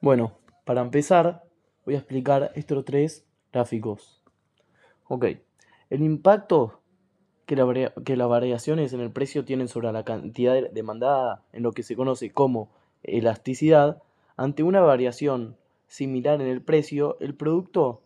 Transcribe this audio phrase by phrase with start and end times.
[0.00, 1.42] Bueno, para empezar,
[1.84, 4.22] voy a explicar estos tres gráficos.
[5.08, 5.24] Ok,
[5.90, 6.80] el impacto
[7.46, 11.96] que, las variaciones en el precio tienen sobre la cantidad demandada en lo que se
[11.96, 12.70] conoce como
[13.02, 14.00] elasticidad,
[14.36, 15.56] ante una variación
[15.88, 18.02] similar en el precio, el producto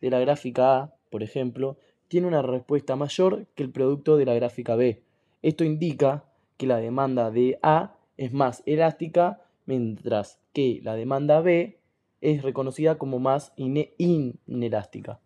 [0.00, 1.76] de la gráfica A, por ejemplo,
[2.08, 5.00] tiene una respuesta mayor que el producto de la gráfica B.
[5.42, 6.24] Esto indica
[6.56, 11.82] que la demanda de A es más elástica mientras que la demanda B
[12.22, 15.20] es reconocida como más inelástica.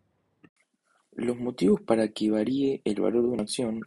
[1.12, 3.82] Los motivos para que varíe el valor de una acción,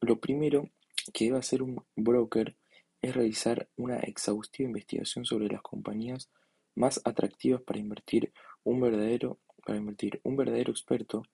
[0.00, 0.70] lo primero
[1.12, 2.54] que debe hacer un broker
[3.02, 6.30] es realizar una exhaustiva investigación sobre las compañías
[6.76, 8.32] más atractivas para invertir.
[8.62, 10.20] Un verdadero, para invertir.
[10.22, 11.24] Un verdadero experto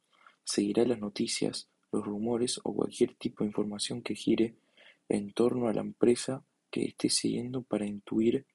[0.44, 4.54] seguirá las noticias, los rumores o cualquier tipo de información que gire
[5.10, 8.46] en torno a la empresa que esté siguiendo para intuir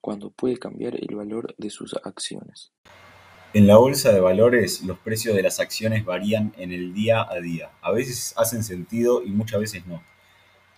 [0.00, 2.72] cuando puede cambiar el valor de sus acciones.
[3.52, 7.40] En la bolsa de valores, los precios de las acciones varían en el día a
[7.40, 7.70] día.
[7.82, 10.02] A veces hacen sentido y muchas veces no.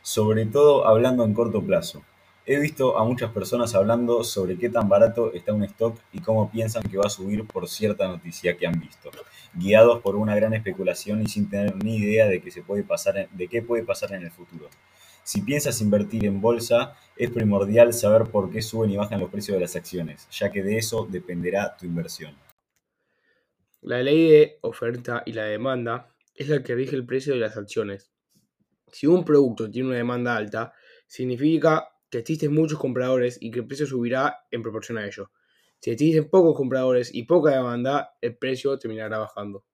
[0.00, 2.02] Sobre todo hablando en corto plazo.
[2.46, 6.50] He visto a muchas personas hablando sobre qué tan barato está un stock y cómo
[6.50, 9.10] piensan que va a subir por cierta noticia que han visto,
[9.54, 13.28] guiados por una gran especulación y sin tener ni idea de qué, se puede pasar
[13.50, 14.68] qué puede pasar en el futuro.
[15.22, 19.54] Si piensas invertir en bolsa, es primordial saber por qué suben y bajan los precios
[19.54, 22.34] de las acciones, ya que de eso dependerá tu inversión.
[23.80, 27.56] La ley de oferta y la demanda es la que rige el precio de las
[27.56, 28.12] acciones.
[28.88, 30.72] Si un producto tiene una demanda alta,
[31.06, 35.30] significa que existen muchos compradores y que el precio subirá en proporción a ello.
[35.78, 39.64] Si existen pocos compradores y poca demanda, el precio terminará bajando.